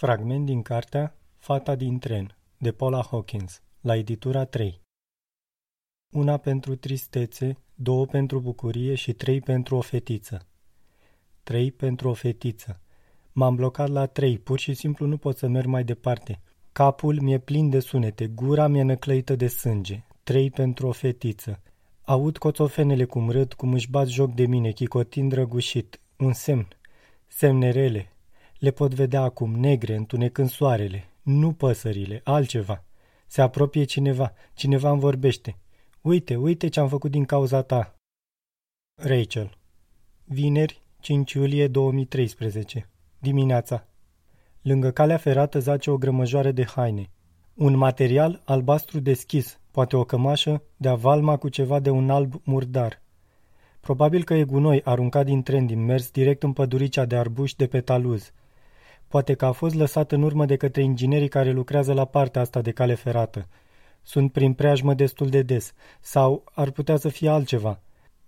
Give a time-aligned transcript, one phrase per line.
[0.00, 4.80] Fragment din cartea Fata din tren, de Paula Hawkins, la editura 3
[6.12, 10.46] Una pentru tristețe, două pentru bucurie și trei pentru o fetiță.
[11.42, 12.80] Trei pentru o fetiță.
[13.32, 16.40] M-am blocat la trei, pur și simplu nu pot să merg mai departe.
[16.72, 20.02] Capul mi-e plin de sunete, gura mi-e năclăită de sânge.
[20.22, 21.60] Trei pentru o fetiță.
[22.02, 26.00] Aud coțofenele cum râd, cum își bat joc de mine, chicotind răgușit.
[26.16, 26.68] Un semn.
[27.26, 28.10] Semne rele,
[28.58, 31.04] le pot vedea acum, negre, întunecând soarele.
[31.22, 32.84] Nu păsările, altceva.
[33.26, 35.56] Se apropie cineva, cineva îmi vorbește.
[36.00, 37.94] Uite, uite ce am făcut din cauza ta.
[39.02, 39.50] Rachel
[40.24, 42.88] Vineri, 5 iulie 2013
[43.18, 43.86] Dimineața
[44.62, 47.10] Lângă calea ferată zace o grămăjoare de haine.
[47.54, 53.02] Un material albastru deschis, poate o cămașă, de avalma cu ceva de un alb murdar.
[53.80, 57.66] Probabil că e gunoi aruncat din tren din mers direct în păduricea de arbuși de
[57.66, 58.32] pe taluz.
[59.08, 62.60] Poate că a fost lăsat în urmă de către inginerii care lucrează la partea asta
[62.60, 63.48] de cale ferată.
[64.02, 65.72] Sunt prin preajmă destul de des.
[66.00, 67.80] Sau ar putea să fie altceva.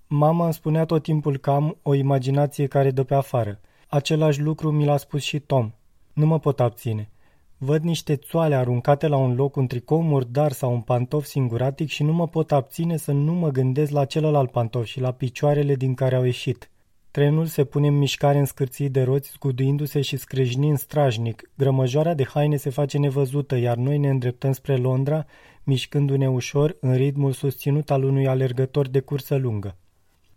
[0.07, 3.61] Mama îmi spunea tot timpul că am o imaginație care dă pe afară.
[3.89, 5.73] Același lucru mi l-a spus și Tom.
[6.13, 7.11] Nu mă pot abține.
[7.59, 12.03] Văd niște țoale aruncate la un loc, un tricou murdar sau un pantof singuratic și
[12.03, 15.95] nu mă pot abține să nu mă gândesc la celălalt pantof și la picioarele din
[15.95, 16.71] care au ieșit.
[17.11, 21.51] Trenul se pune în mișcare în scârții de roți, scuduindu-se și scrâșnind strajnic.
[21.55, 25.27] Grămăjoara de haine se face nevăzută, iar noi ne îndreptăm spre Londra,
[25.65, 29.77] mișcându-ne ușor în ritmul susținut al unui alergător de cursă lungă.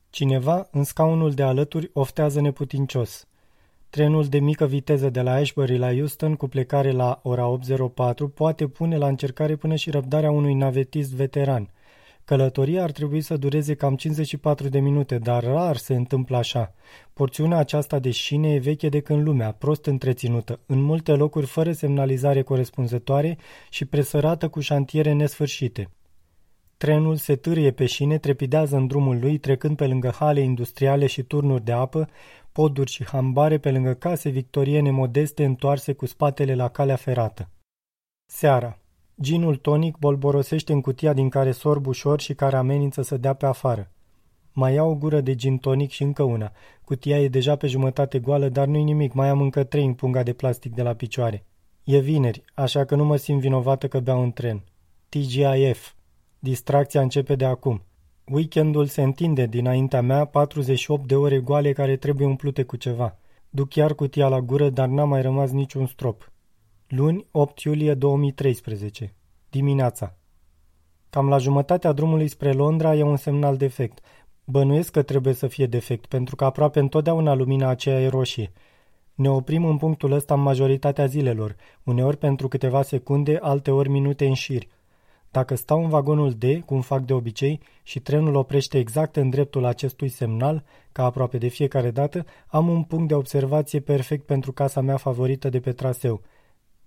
[0.09, 3.27] Cineva, în scaunul de alături, oftează neputincios.
[3.89, 8.67] Trenul de mică viteză de la Ashbury la Houston, cu plecare la ora 8.04, poate
[8.67, 11.69] pune la încercare până și răbdarea unui navetist veteran–
[12.25, 16.73] Călătoria ar trebui să dureze cam 54 de minute, dar rar se întâmplă așa.
[17.13, 21.71] Porțiunea aceasta de șine e veche de când lumea, prost întreținută, în multe locuri fără
[21.71, 23.37] semnalizare corespunzătoare
[23.69, 25.89] și presărată cu șantiere nesfârșite.
[26.77, 31.23] Trenul se târie pe șine, trepidează în drumul lui, trecând pe lângă hale industriale și
[31.23, 32.09] turnuri de apă,
[32.51, 37.49] poduri și hambare pe lângă case victoriene modeste întoarse cu spatele la calea ferată.
[38.25, 38.80] Seara.
[39.21, 43.45] Ginul tonic bolborosește în cutia din care sorb ușor și care amenință să dea pe
[43.45, 43.91] afară.
[44.53, 46.51] Mai iau o gură de gin tonic și încă una.
[46.83, 50.23] Cutia e deja pe jumătate goală, dar nu-i nimic, mai am încă trei în punga
[50.23, 51.45] de plastic de la picioare.
[51.83, 54.63] E vineri, așa că nu mă simt vinovată că beau un tren.
[55.09, 55.93] TGIF.
[56.39, 57.81] Distracția începe de acum.
[58.25, 63.17] Weekendul se întinde dinaintea mea 48 de ore goale care trebuie umplute cu ceva.
[63.49, 66.31] Duc chiar cutia la gură, dar n-a mai rămas niciun strop.
[66.91, 69.13] Luni, 8 iulie 2013.
[69.49, 70.15] Dimineața.
[71.09, 73.99] Cam la jumătatea drumului spre Londra e un semnal defect.
[74.43, 78.51] Bănuiesc că trebuie să fie defect, pentru că aproape întotdeauna lumina aceea e roșie.
[79.13, 84.33] Ne oprim în punctul ăsta în majoritatea zilelor, uneori pentru câteva secunde, alteori minute în
[84.33, 84.63] șir.
[85.29, 89.65] Dacă stau în vagonul D, cum fac de obicei, și trenul oprește exact în dreptul
[89.65, 94.81] acestui semnal, ca aproape de fiecare dată, am un punct de observație perfect pentru casa
[94.81, 96.21] mea favorită de pe traseu–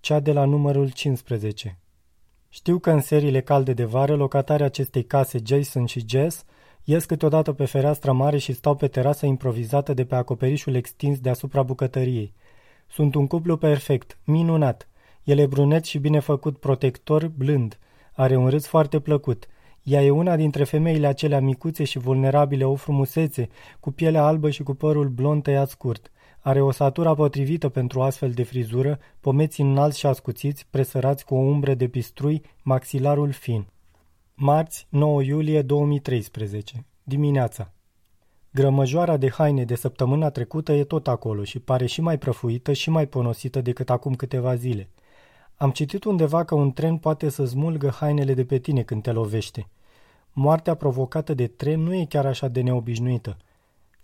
[0.05, 1.79] cea de la numărul 15.
[2.49, 6.45] Știu că în seriile calde de vară, locatarii acestei case, Jason și Jess,
[6.83, 11.63] ies câteodată pe fereastra mare și stau pe terasa improvizată de pe acoperișul extins deasupra
[11.63, 12.33] bucătăriei.
[12.87, 14.89] Sunt un cuplu perfect, minunat.
[15.23, 17.79] El e brunet și bine făcut, protector, blând.
[18.13, 19.47] Are un râs foarte plăcut.
[19.83, 23.49] Ea e una dintre femeile acelea micuțe și vulnerabile, o frumusețe,
[23.81, 26.11] cu pielea albă și cu părul blond tăiat scurt.
[26.47, 31.39] Are o satura potrivită pentru astfel de frizură, pomeți înalți și ascuțiți, presărați cu o
[31.39, 33.67] umbră de pistrui, maxilarul fin.
[34.35, 36.85] Marți, 9 iulie 2013.
[37.03, 37.73] Dimineața.
[38.51, 42.91] Grămăjoara de haine de săptămâna trecută e tot acolo și pare și mai prăfuită și
[42.91, 44.89] mai ponosită decât acum câteva zile.
[45.55, 49.13] Am citit undeva că un tren poate să smulgă hainele de pe tine când te
[49.13, 49.69] lovește.
[50.33, 53.37] Moartea provocată de tren nu e chiar așa de neobișnuită–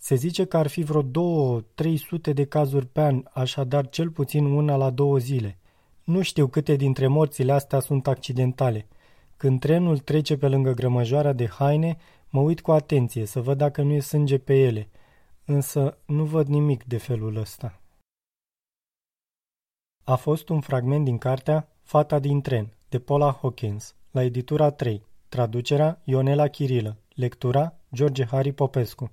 [0.02, 4.76] se zice că ar fi vreo 2-300 de cazuri pe an, așadar cel puțin una
[4.76, 5.58] la două zile.
[6.04, 8.86] Nu știu câte dintre morțile astea sunt accidentale.
[9.36, 11.96] Când trenul trece pe lângă grămăjoara de haine,
[12.28, 14.88] mă uit cu atenție să văd dacă nu e sânge pe ele,
[15.44, 17.80] însă nu văd nimic de felul ăsta.
[20.04, 25.02] A fost un fragment din cartea Fata din tren, de Paula Hawkins, la editura 3,
[25.28, 29.08] traducerea Ionela Chirilă, lectura George Hari Popescu.